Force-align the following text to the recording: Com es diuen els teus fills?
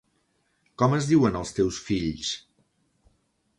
Com 0.81 0.95
es 0.99 1.09
diuen 1.09 1.37
els 1.41 1.53
teus 1.59 1.79
fills? 1.91 2.35